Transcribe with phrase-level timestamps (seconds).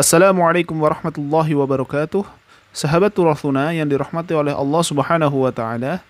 [0.00, 2.24] Assalamualaikum warahmatullahi wabarakatuh.
[2.72, 6.00] Sahabat Turathuna yang dirahmati oleh Allah Subhanahu wa taala.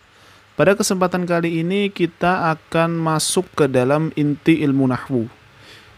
[0.55, 5.27] Pada kesempatan kali ini kita akan masuk ke dalam inti ilmu nahwu.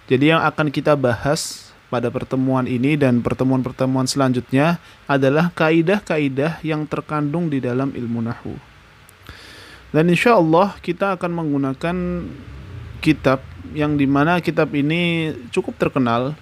[0.09, 7.53] Jadi yang akan kita bahas pada pertemuan ini dan pertemuan-pertemuan selanjutnya adalah kaidah-kaidah yang terkandung
[7.53, 8.57] di dalam ilmu nahwu.
[9.93, 11.97] Dan insya Allah kita akan menggunakan
[13.05, 13.45] kitab
[13.77, 16.33] yang di mana kitab ini cukup terkenal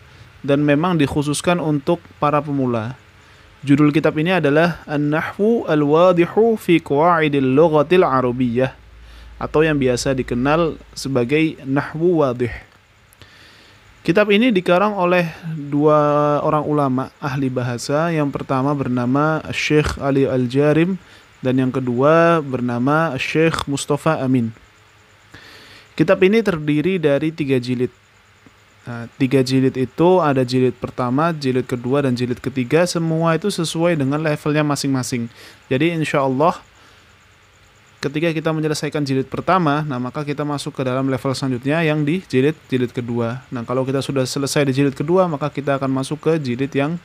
[0.41, 2.97] dan memang dikhususkan untuk para pemula.
[3.61, 8.73] Judul kitab ini adalah An-Nahwu Al-Wadihu fi Qawaidil Lughatil Arabiyyah
[9.37, 12.53] atau yang biasa dikenal sebagai Nahwu Wadih.
[14.01, 18.09] Kitab ini dikarang oleh dua orang ulama ahli bahasa.
[18.09, 20.97] Yang pertama bernama Syekh Ali Al-Jarim
[21.45, 24.57] dan yang kedua bernama Syekh Mustafa Amin.
[26.01, 27.93] Kitab ini terdiri dari tiga jilid.
[28.81, 32.89] Nah, tiga jilid itu ada jilid pertama, jilid kedua, dan jilid ketiga.
[32.89, 35.29] Semua itu sesuai dengan levelnya masing-masing.
[35.69, 36.57] Jadi insya Allah
[38.01, 42.25] ketika kita menyelesaikan jilid pertama, nah maka kita masuk ke dalam level selanjutnya yang di
[42.25, 43.45] jilid jilid kedua.
[43.53, 46.97] Nah kalau kita sudah selesai di jilid kedua, maka kita akan masuk ke jilid yang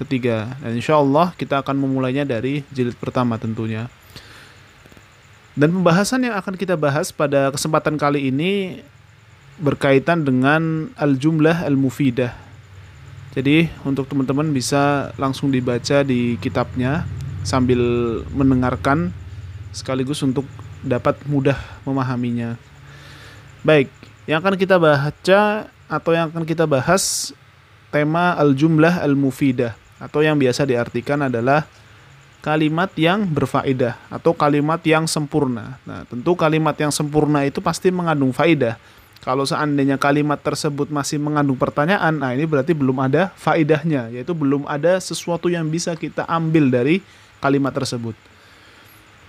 [0.00, 0.56] ketiga.
[0.64, 3.92] Dan insya Allah kita akan memulainya dari jilid pertama tentunya.
[5.52, 8.80] Dan pembahasan yang akan kita bahas pada kesempatan kali ini
[9.60, 12.32] berkaitan dengan al-jumlah al-mufidah.
[13.32, 17.08] Jadi untuk teman-teman bisa langsung dibaca di kitabnya
[17.42, 17.80] sambil
[18.32, 19.10] mendengarkan
[19.72, 20.44] sekaligus untuk
[20.84, 21.56] dapat mudah
[21.88, 22.60] memahaminya.
[23.64, 23.88] Baik,
[24.28, 25.40] yang akan kita baca
[25.88, 27.32] atau yang akan kita bahas
[27.88, 31.64] tema al-jumlah al-mufidah atau yang biasa diartikan adalah
[32.42, 35.78] kalimat yang berfaedah atau kalimat yang sempurna.
[35.86, 38.76] Nah, tentu kalimat yang sempurna itu pasti mengandung faedah
[39.22, 44.66] kalau seandainya kalimat tersebut masih mengandung pertanyaan, nah ini berarti belum ada faidahnya, yaitu belum
[44.66, 46.98] ada sesuatu yang bisa kita ambil dari
[47.38, 48.18] kalimat tersebut.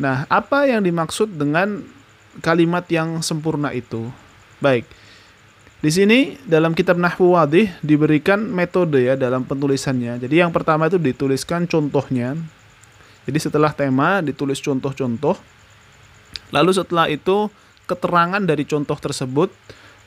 [0.02, 1.86] Nah, apa yang dimaksud dengan
[2.42, 4.10] kalimat yang sempurna itu?
[4.58, 4.90] Baik.
[5.78, 10.18] Di sini dalam kitab Nahwu Wadih diberikan metode ya dalam penulisannya.
[10.18, 12.34] Jadi yang pertama itu dituliskan contohnya.
[13.30, 15.38] Jadi setelah tema ditulis contoh-contoh.
[16.50, 17.52] Lalu setelah itu
[17.86, 19.52] keterangan dari contoh tersebut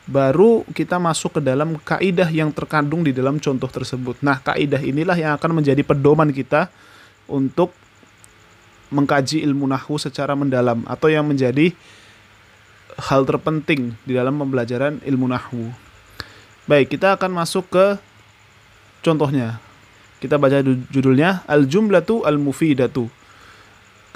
[0.07, 4.23] baru kita masuk ke dalam kaidah yang terkandung di dalam contoh tersebut.
[4.23, 6.71] Nah, kaidah inilah yang akan menjadi pedoman kita
[7.27, 7.75] untuk
[8.95, 11.75] mengkaji ilmu nahwu secara mendalam atau yang menjadi
[13.11, 15.75] hal terpenting di dalam pembelajaran ilmu nahwu.
[16.71, 17.87] Baik, kita akan masuk ke
[19.03, 19.59] contohnya.
[20.23, 23.11] Kita baca judulnya Al-Jumlatu Al-Mufidatu.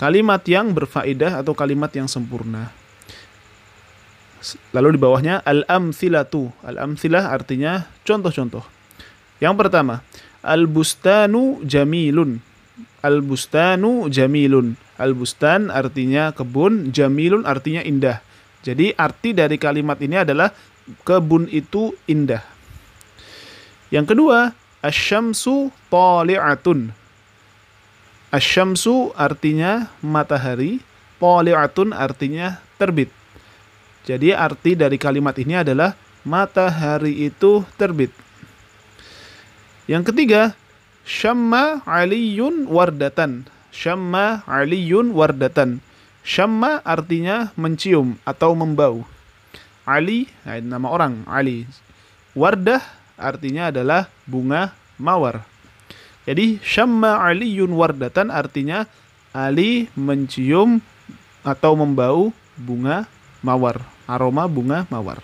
[0.01, 2.73] Kalimat yang berfaedah atau kalimat yang sempurna.
[4.73, 6.49] Lalu di bawahnya al-amthilatu.
[6.65, 8.65] Al-amthilah artinya contoh-contoh.
[9.41, 10.01] Yang pertama,
[10.41, 12.41] al-bustanu jamilun.
[13.05, 14.77] Al-bustanu jamilun.
[15.01, 18.21] Al-bustan artinya kebun, jamilun artinya indah.
[18.61, 20.53] Jadi arti dari kalimat ini adalah
[21.09, 22.45] kebun itu indah.
[23.89, 24.53] Yang kedua,
[24.85, 26.93] asyamsu tali'atun.
[28.29, 30.85] Asyamsu artinya matahari,
[31.17, 33.20] tali'atun artinya terbit.
[34.05, 35.93] Jadi arti dari kalimat ini adalah
[36.25, 38.13] matahari itu terbit.
[39.91, 40.43] Yang ketiga,
[41.03, 43.45] syamma aliyun wardatan.
[43.75, 45.83] Syamma aliyun wardatan.
[46.21, 49.05] Syamma artinya mencium atau membau.
[49.89, 51.67] Ali, nama orang, Ali.
[52.37, 52.85] Wardah
[53.19, 55.43] artinya adalah bunga mawar.
[56.29, 58.87] Jadi syamma aliyun wardatan artinya
[59.35, 60.79] Ali mencium
[61.43, 63.09] atau membau bunga
[63.41, 65.21] mawar, aroma bunga mawar.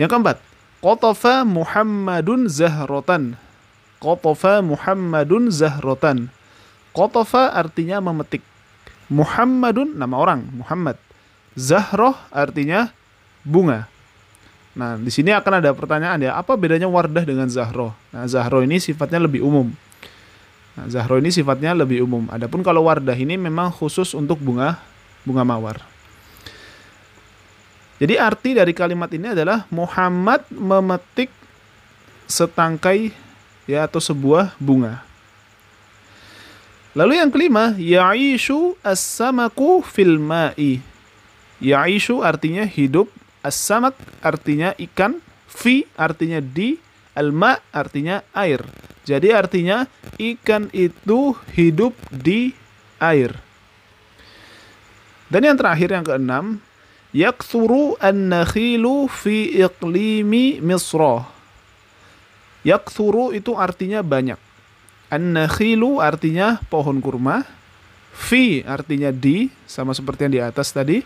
[0.00, 0.36] Yang keempat,
[0.82, 3.36] Qotofa Muhammadun Zahrotan.
[4.02, 6.32] Qotofa Muhammadun Zahrotan.
[6.90, 8.42] Qotofa artinya memetik.
[9.12, 10.96] Muhammadun nama orang, Muhammad.
[11.54, 12.90] Zahroh artinya
[13.44, 13.86] bunga.
[14.72, 17.92] Nah, di sini akan ada pertanyaan ya, apa bedanya wardah dengan zahroh?
[18.08, 19.68] Nah, zahroh ini sifatnya lebih umum.
[20.72, 22.24] Nah, zahroh ini sifatnya lebih umum.
[22.32, 24.80] Adapun kalau wardah ini memang khusus untuk bunga
[25.28, 25.91] bunga mawar.
[28.00, 31.28] Jadi arti dari kalimat ini adalah Muhammad memetik
[32.26, 33.12] setangkai
[33.68, 35.04] ya atau sebuah bunga.
[36.92, 40.84] Lalu yang kelima, ya'ishu as-samaku fil ma'i.
[41.56, 43.08] Ya'ishu artinya hidup,
[43.40, 46.76] as-samak artinya ikan, fi artinya di,
[47.16, 48.60] al-ma artinya air.
[49.08, 49.88] Jadi artinya
[50.20, 52.52] ikan itu hidup di
[53.00, 53.40] air.
[55.32, 56.60] Dan yang terakhir yang keenam,
[57.12, 61.28] yakthuru an-nakhilu fi iqlimi Misra.
[62.64, 64.40] Yakthuru itu artinya banyak.
[65.12, 67.44] An-nakhilu artinya pohon kurma.
[68.12, 71.00] Fi artinya di, sama seperti yang di atas tadi.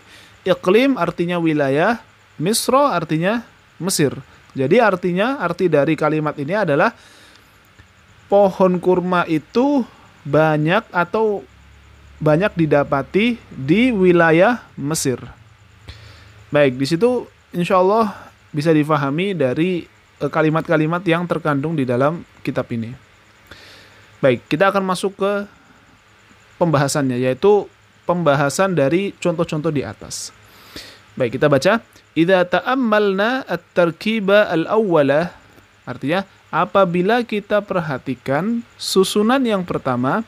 [0.47, 1.99] Iklim artinya wilayah.
[2.39, 3.43] Misro artinya
[3.81, 4.13] Mesir.
[4.57, 6.89] Jadi artinya, arti dari kalimat ini adalah
[8.25, 9.85] pohon kurma itu
[10.25, 11.45] banyak atau
[12.17, 15.36] banyak didapati di wilayah Mesir.
[16.49, 22.65] Baik, di situ insya Allah bisa difahami dari Eh, kalimat-kalimat yang terkandung di dalam kitab
[22.73, 22.89] ini.
[24.17, 25.45] Baik, kita akan masuk ke
[26.57, 27.69] pembahasannya yaitu
[28.09, 30.33] pembahasan dari contoh-contoh di atas.
[31.13, 31.85] Baik, kita baca.
[32.17, 35.37] Idza ta'ammalna at-tarkiba al-awwala
[35.85, 40.25] artinya apabila kita perhatikan susunan yang pertama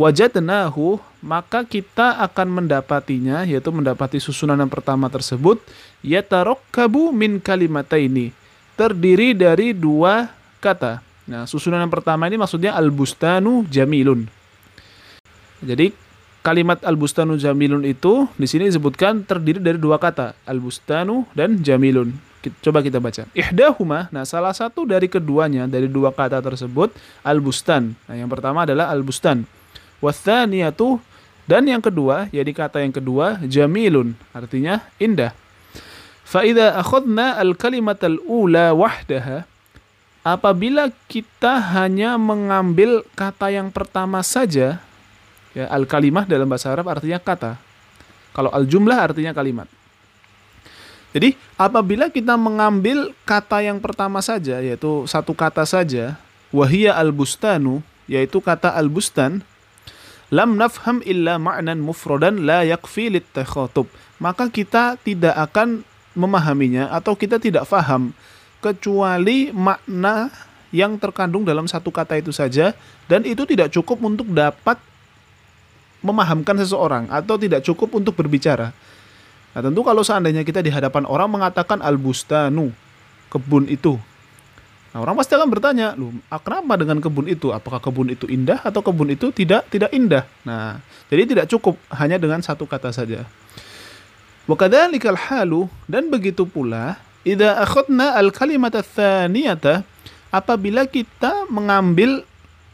[0.00, 5.58] wajadnahu maka kita akan mendapatinya yaitu mendapati susunan yang pertama tersebut
[6.06, 8.30] yatarokkabu min kalimataini
[8.78, 10.30] terdiri dari dua
[10.62, 11.02] kata.
[11.28, 14.30] Nah, susunan yang pertama ini maksudnya al-bustanu jamilun.
[15.58, 15.90] Jadi
[16.46, 22.14] kalimat al-bustanu jamilun itu di sini disebutkan terdiri dari dua kata, al-bustanu dan jamilun.
[22.62, 23.26] Coba kita baca.
[23.34, 26.94] Ihdahuma, nah salah satu dari keduanya dari dua kata tersebut
[27.26, 27.98] al-bustan.
[28.06, 29.42] Nah, yang pertama adalah al-bustan.
[29.98, 31.02] Wathaniyatu
[31.48, 35.32] dan yang kedua, jadi kata yang kedua jamilun, artinya indah.
[36.28, 39.48] Fa'idha akhadna al-kalimat al-ula wahdaha
[40.20, 44.76] apabila kita hanya mengambil kata yang pertama saja
[45.56, 47.56] ya al-kalimah dalam bahasa Arab artinya kata.
[48.36, 49.66] Kalau al-jumlah artinya kalimat.
[51.16, 56.20] Jadi apabila kita mengambil kata yang pertama saja yaitu satu kata saja
[56.52, 59.40] wahia al-bustanu yaitu kata al-bustan
[60.28, 63.24] lam nafham illa ma'nan mufradan la yakfi lit
[64.20, 68.12] maka kita tidak akan memahaminya atau kita tidak faham
[68.58, 70.28] kecuali makna
[70.74, 72.76] yang terkandung dalam satu kata itu saja
[73.08, 74.76] dan itu tidak cukup untuk dapat
[76.04, 78.70] memahamkan seseorang atau tidak cukup untuk berbicara.
[79.56, 82.70] Nah, tentu kalau seandainya kita di hadapan orang mengatakan al-bustanu,
[83.32, 83.98] kebun itu.
[84.88, 87.52] Nah, orang pasti akan bertanya, "Lu, kenapa dengan kebun itu?
[87.52, 90.80] Apakah kebun itu indah atau kebun itu tidak tidak indah?" Nah,
[91.12, 93.28] jadi tidak cukup hanya dengan satu kata saja.
[94.48, 99.84] Wakadzalikal halu dan begitu pula idza akhadna al kalimat tsaniyata
[100.32, 102.24] apabila kita mengambil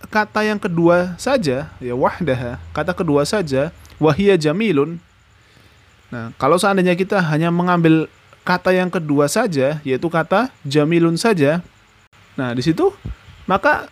[0.06, 5.02] kata yang kedua saja ya wahdah kata kedua saja wahia jamilun
[6.14, 8.06] nah kalau seandainya kita hanya mengambil
[8.46, 11.64] kata yang kedua saja yaitu kata jamilun saja
[12.34, 12.90] nah di situ
[13.46, 13.86] maka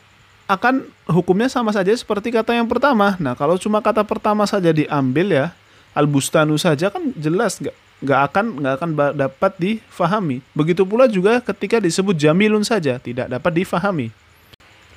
[0.51, 5.31] akan hukumnya sama saja seperti kata yang pertama nah kalau cuma kata pertama saja diambil
[5.31, 5.47] ya
[5.93, 10.43] al-bustanu saja kan jelas nggak nggak akan nggak akan dapat difahami.
[10.53, 14.11] Begitu pula juga ketika disebut jamilun saja tidak dapat difahami.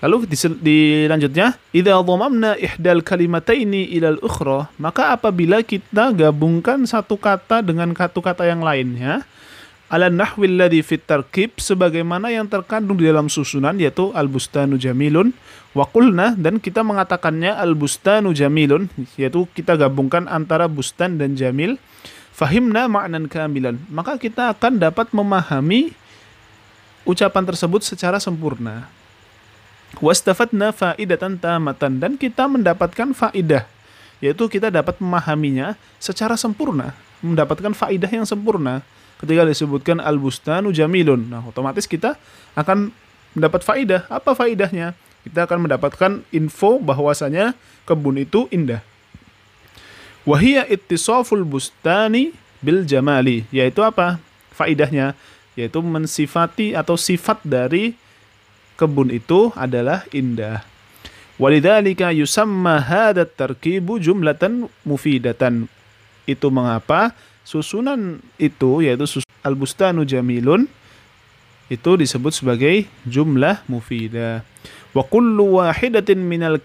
[0.04, 7.16] Lalu di, di lanjutnya, idza dhamamna ihdal kalimataini ilal ukhra, maka apabila kita gabungkan satu
[7.16, 9.24] kata dengan satu kata yang lainnya,
[9.96, 15.32] ala nahwil ladhi fit tarkib sebagaimana yang terkandung di dalam susunan yaitu al-bustanu jamilun
[15.72, 21.80] wa qulna dan kita mengatakannya al-bustanu jamilun yaitu kita gabungkan antara bustan dan jamil
[22.36, 23.80] fahimna ma'nan kamilan.
[23.88, 25.96] Maka kita akan dapat memahami
[27.08, 28.92] ucapan tersebut secara sempurna.
[30.04, 33.64] Wastafatna faidatan tamatan dan kita mendapatkan faidah
[34.20, 36.92] yaitu kita dapat memahaminya secara sempurna
[37.24, 38.84] mendapatkan faidah yang sempurna
[39.22, 41.32] ketika disebutkan al-bustanu jamilun.
[41.32, 42.20] Nah, otomatis kita
[42.56, 42.92] akan
[43.36, 44.08] mendapat faidah.
[44.12, 44.96] Apa faidahnya?
[45.24, 47.58] Kita akan mendapatkan info bahwasanya
[47.88, 48.84] kebun itu indah.
[50.26, 54.18] Wahia ittisaful bustani bil jamali, yaitu apa?
[54.54, 55.14] Faidahnya
[55.56, 57.96] yaitu mensifati atau sifat dari
[58.76, 60.68] kebun itu adalah indah.
[61.40, 65.68] Walidzalika yusamma hadat tarkibu jumlatan mufidatan.
[66.26, 67.14] Itu mengapa
[67.46, 70.66] susunan itu yaitu sus al-bustanu jamilun
[71.70, 74.46] itu disebut sebagai jumlah mufidah.
[74.94, 76.62] Wa kullu wahidatin minal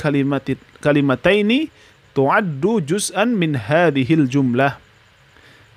[0.80, 1.72] kalimataini
[2.12, 4.76] tu'addu juz'an min hadhil jumlah.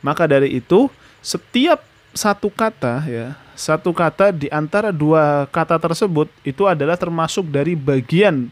[0.03, 0.91] Maka dari itu
[1.23, 7.79] setiap satu kata ya, satu kata di antara dua kata tersebut itu adalah termasuk dari
[7.79, 8.51] bagian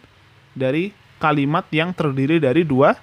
[0.56, 2.96] dari kalimat yang terdiri dari dua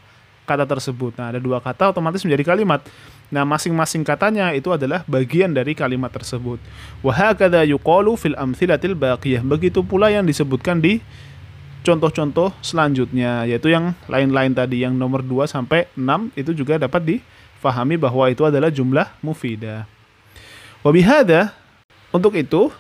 [0.48, 1.12] kata tersebut.
[1.20, 2.80] Nah, ada dua kata otomatis menjadi kalimat.
[3.28, 6.56] Nah, masing-masing katanya itu adalah bagian dari kalimat tersebut.
[7.04, 9.44] Wahakadha yuqalu fil amthilatil baqiyah.
[9.44, 11.04] Begitu pula yang disebutkan di
[11.84, 18.00] contoh-contoh selanjutnya, yaitu yang lain-lain tadi, yang nomor 2 sampai 6 itu juga dapat difahami
[18.00, 19.84] bahwa itu adalah jumlah mufidah.
[20.80, 21.52] Wabihada,
[22.08, 22.72] untuk itu,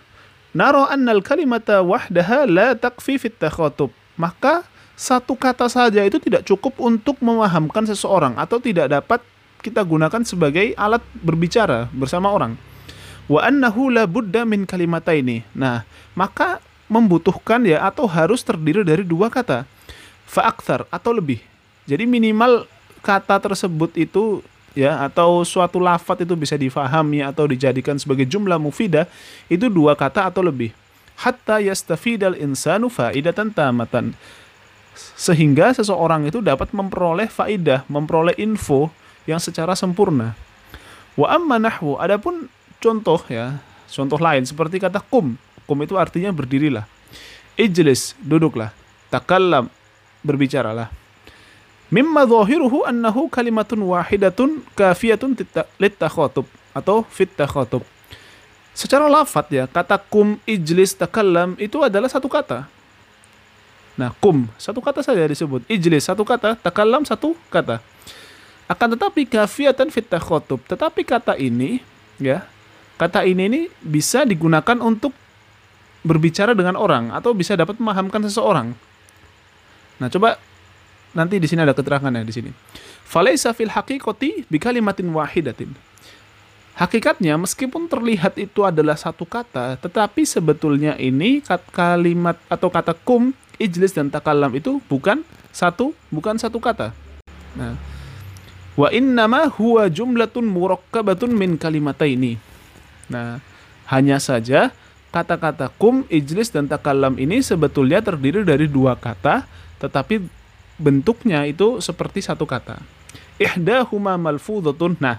[0.56, 3.92] naro annal kalimata wahdaha la takfi fit takhatub.
[4.16, 4.64] Maka
[4.98, 9.22] satu kata saja itu tidak cukup untuk memahamkan seseorang atau tidak dapat
[9.62, 12.58] kita gunakan sebagai alat berbicara bersama orang.
[13.30, 15.46] Wa annahu la budda min kalimataini.
[15.54, 15.86] Nah,
[16.18, 16.58] maka
[16.90, 19.62] membutuhkan ya atau harus terdiri dari dua kata.
[20.26, 21.38] Fa'akthar atau lebih.
[21.86, 22.66] Jadi minimal
[23.00, 24.42] kata tersebut itu
[24.74, 29.06] ya atau suatu lafat itu bisa difahami atau dijadikan sebagai jumlah mufidah
[29.46, 30.74] itu dua kata atau lebih.
[31.14, 34.18] Hatta yastafidal insanu faidatan tamatan
[35.18, 38.90] sehingga seseorang itu dapat memperoleh faidah, memperoleh info
[39.26, 40.38] yang secara sempurna.
[41.18, 42.46] Wa amma nahwu, adapun
[42.78, 43.58] contoh ya,
[43.90, 45.34] contoh lain seperti kata kum.
[45.66, 46.86] Kum itu artinya berdirilah.
[47.58, 48.70] Ijlis, duduklah.
[49.10, 49.66] Takallam,
[50.22, 50.88] berbicaralah.
[51.88, 55.34] Mimma zahiruhu annahu kalimatun wahidatun kafiyatun
[55.80, 57.82] littakhotub atau fit takhotub.
[58.76, 62.77] Secara lafat ya, kata kum, ijlis, takallam itu adalah satu kata
[63.98, 65.66] Nah, kum satu kata saja disebut.
[65.66, 67.82] Ijlis satu kata, takalam satu kata.
[68.70, 70.62] Akan tetapi kafiatan fit khotub.
[70.70, 71.82] Tetapi kata ini
[72.22, 72.46] ya,
[72.94, 75.10] kata ini ini bisa digunakan untuk
[76.06, 78.70] berbicara dengan orang atau bisa dapat memahamkan seseorang.
[79.98, 80.38] Nah, coba
[81.10, 82.50] nanti di sini ada keterangannya di sini.
[83.02, 85.74] Falaisa fil haqiqati bikalimatin wahidatin.
[86.78, 91.42] Hakikatnya meskipun terlihat itu adalah satu kata, tetapi sebetulnya ini
[91.74, 96.94] kalimat atau kata kum ijlis dan takalam itu bukan satu bukan satu kata.
[97.58, 97.74] Nah,
[98.78, 102.38] wa innama huwa jumlatun murakkabatun min kalimataini.
[103.10, 103.42] Nah,
[103.90, 104.70] hanya saja
[105.10, 109.48] kata-kata kum, ijlis dan takalam ini sebetulnya terdiri dari dua kata,
[109.82, 110.22] tetapi
[110.78, 112.78] bentuknya itu seperti satu kata.
[113.40, 115.00] Ihdahuma malfudhatun.
[115.02, 115.18] Nah,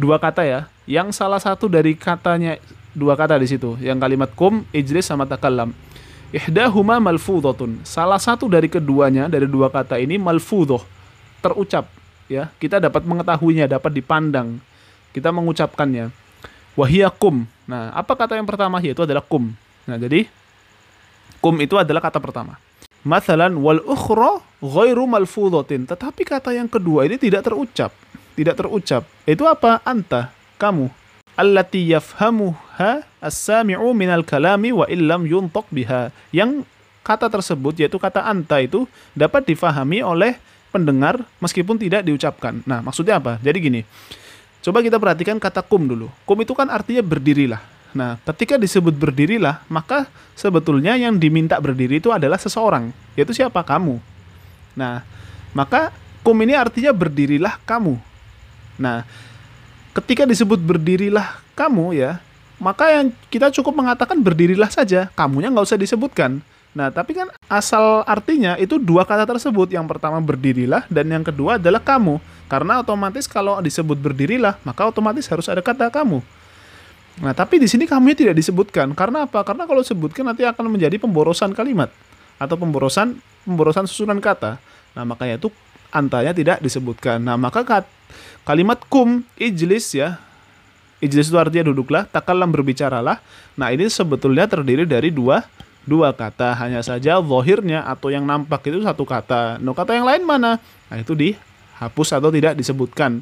[0.00, 0.60] dua kata ya.
[0.84, 2.60] Yang salah satu dari katanya
[2.92, 5.74] dua kata di situ, yang kalimat kum, ijlis sama takalam
[6.30, 7.84] Ihdahuma malfudhatun.
[7.84, 10.82] Salah satu dari keduanya dari dua kata ini malfudhoh,
[11.44, 11.90] terucap
[12.30, 12.48] ya.
[12.56, 14.58] Kita dapat mengetahuinya, dapat dipandang.
[15.12, 16.10] Kita mengucapkannya.
[16.74, 17.46] Wahiyakum.
[17.70, 19.54] Nah, apa kata yang pertama yaitu adalah kum.
[19.86, 20.26] Nah, jadi
[21.38, 22.58] kum itu adalah kata pertama.
[23.04, 25.86] Mathalan wal ukhra ghairu malfudhatin.
[25.86, 27.92] Tetapi kata yang kedua ini tidak terucap.
[28.34, 29.06] Tidak terucap.
[29.22, 29.78] Itu apa?
[29.86, 31.03] Anta, kamu
[31.34, 36.10] allati yafhamuha as-sami'u minal kalami wa illam yuntaq biha.
[36.30, 36.66] Yang
[37.04, 40.40] kata tersebut yaitu kata anta itu dapat difahami oleh
[40.74, 42.64] pendengar meskipun tidak diucapkan.
[42.66, 43.38] Nah, maksudnya apa?
[43.38, 43.80] Jadi gini.
[44.64, 46.08] Coba kita perhatikan kata kum dulu.
[46.24, 47.60] Kum itu kan artinya berdirilah.
[47.94, 53.62] Nah, ketika disebut berdirilah, maka sebetulnya yang diminta berdiri itu adalah seseorang, yaitu siapa?
[53.62, 54.02] Kamu.
[54.74, 55.06] Nah,
[55.54, 55.94] maka
[56.26, 57.94] kum ini artinya berdirilah kamu.
[58.82, 59.06] Nah,
[59.94, 62.18] ketika disebut berdirilah kamu ya,
[62.58, 66.42] maka yang kita cukup mengatakan berdirilah saja, kamunya nggak usah disebutkan.
[66.74, 69.70] Nah, tapi kan asal artinya itu dua kata tersebut.
[69.70, 72.18] Yang pertama berdirilah dan yang kedua adalah kamu.
[72.50, 76.18] Karena otomatis kalau disebut berdirilah, maka otomatis harus ada kata kamu.
[77.22, 78.90] Nah, tapi di sini kamunya tidak disebutkan.
[78.98, 79.46] Karena apa?
[79.46, 81.94] Karena kalau disebutkan nanti akan menjadi pemborosan kalimat
[82.42, 84.58] atau pemborosan pemborosan susunan kata.
[84.98, 85.54] Nah, makanya itu
[85.94, 87.22] antanya tidak disebutkan.
[87.22, 87.62] Nah, maka
[88.42, 90.20] kalimat kum ijlis ya.
[91.04, 93.20] Ijlis itu artinya duduklah, takalam berbicaralah.
[93.60, 95.44] Nah, ini sebetulnya terdiri dari dua
[95.84, 96.56] dua kata.
[96.56, 99.60] Hanya saja zahirnya atau yang nampak itu satu kata.
[99.60, 100.56] No kata yang lain mana?
[100.88, 103.20] Nah, itu dihapus atau tidak disebutkan.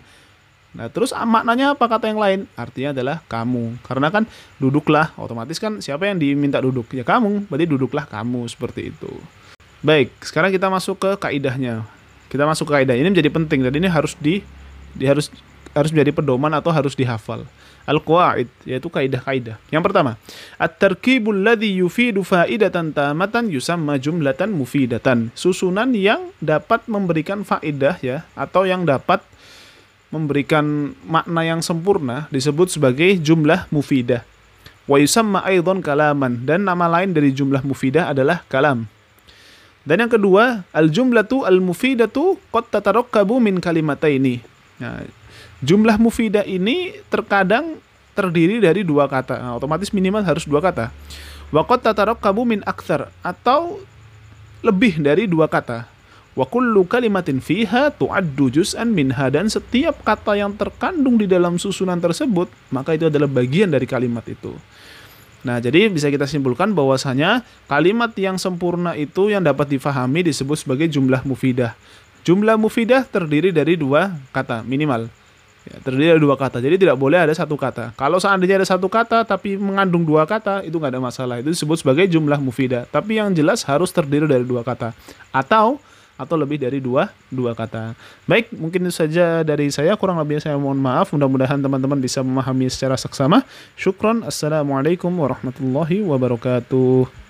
[0.73, 2.41] Nah, terus maknanya apa kata yang lain?
[2.57, 3.77] Artinya adalah kamu.
[3.85, 4.25] Karena kan
[4.57, 6.89] duduklah, otomatis kan siapa yang diminta duduk?
[6.97, 9.13] Ya kamu, berarti duduklah kamu seperti itu.
[9.85, 11.85] Baik, sekarang kita masuk ke kaidahnya.
[12.33, 14.41] Kita masuk ke kaidah ini menjadi penting dan ini harus di,
[14.93, 15.33] di harus
[15.73, 17.49] harus menjadi pedoman atau harus dihafal.
[17.83, 19.59] Al-qawaid yaitu kaidah-kaidah.
[19.75, 20.15] Yang pertama,
[20.55, 25.35] at-tarkibul ladzi yufidu faidatan tamatan yusamma jumlatan mufidatan.
[25.35, 29.19] Susunan yang dapat memberikan faidah ya atau yang dapat
[30.15, 34.23] memberikan makna yang sempurna disebut sebagai jumlah mufidah.
[34.87, 38.87] Wa yusamma aidan kalaman dan nama lain dari jumlah mufidah adalah kalam.
[39.83, 44.52] Dan yang kedua, al-jumlatu al-mufidatu qad tatarakkabu min kalimataini.
[44.81, 45.05] Nah,
[45.61, 47.81] jumlah mufidah ini terkadang
[48.13, 49.41] terdiri dari dua kata.
[49.41, 50.93] Nah, otomatis minimal harus dua kata.
[51.53, 53.81] Wa qad tatarakkabu min aktsar atau
[54.65, 55.89] lebih dari dua kata.
[56.33, 62.01] Wa kullu kalimatin fiha tu'addu juz'an minha dan setiap kata yang terkandung di dalam susunan
[62.01, 64.57] tersebut, maka itu adalah bagian dari kalimat itu.
[65.43, 70.89] Nah, jadi bisa kita simpulkan bahwasanya kalimat yang sempurna itu yang dapat difahami disebut sebagai
[70.89, 71.77] jumlah mufidah.
[72.23, 75.11] Jumlah mufidah terdiri dari dua kata minimal.
[75.63, 76.59] Ya, terdiri dari dua kata.
[76.59, 77.95] Jadi tidak boleh ada satu kata.
[77.95, 81.39] Kalau seandainya ada satu kata tapi mengandung dua kata, itu nggak ada masalah.
[81.43, 82.87] Itu disebut sebagai jumlah mufidah.
[82.91, 84.95] Tapi yang jelas harus terdiri dari dua kata.
[85.35, 85.79] Atau
[86.19, 87.99] atau lebih dari dua dua kata.
[88.31, 89.95] Baik, mungkin itu saja dari saya.
[89.99, 91.11] Kurang lebih saya mohon maaf.
[91.11, 93.43] Mudah-mudahan teman-teman bisa memahami secara seksama.
[93.75, 94.23] Syukron.
[94.23, 97.22] Assalamualaikum warahmatullahi wabarakatuh.